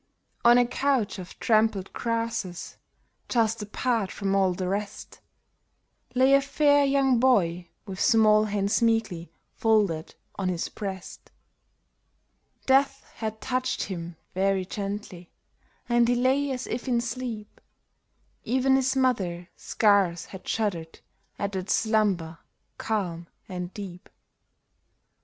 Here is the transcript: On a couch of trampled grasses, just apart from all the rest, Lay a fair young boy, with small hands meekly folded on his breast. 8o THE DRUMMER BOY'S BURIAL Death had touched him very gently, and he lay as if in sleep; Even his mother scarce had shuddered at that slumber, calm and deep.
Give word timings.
On 0.43 0.57
a 0.57 0.65
couch 0.65 1.19
of 1.19 1.39
trampled 1.39 1.93
grasses, 1.93 2.75
just 3.29 3.61
apart 3.61 4.11
from 4.11 4.33
all 4.35 4.51
the 4.55 4.67
rest, 4.67 5.19
Lay 6.15 6.33
a 6.33 6.41
fair 6.41 6.83
young 6.83 7.19
boy, 7.19 7.69
with 7.85 7.99
small 7.99 8.45
hands 8.45 8.81
meekly 8.81 9.31
folded 9.53 10.15
on 10.37 10.49
his 10.49 10.69
breast. 10.69 11.29
8o 12.63 12.65
THE 12.65 12.65
DRUMMER 12.65 12.65
BOY'S 12.65 12.65
BURIAL 12.65 12.81
Death 12.81 13.11
had 13.17 13.41
touched 13.41 13.83
him 13.83 14.15
very 14.33 14.65
gently, 14.65 15.31
and 15.87 16.07
he 16.07 16.15
lay 16.15 16.49
as 16.49 16.65
if 16.65 16.87
in 16.87 16.99
sleep; 16.99 17.61
Even 18.43 18.77
his 18.77 18.95
mother 18.95 19.49
scarce 19.55 20.25
had 20.25 20.47
shuddered 20.47 20.99
at 21.37 21.51
that 21.51 21.69
slumber, 21.69 22.39
calm 22.79 23.27
and 23.47 23.71
deep. 23.75 24.09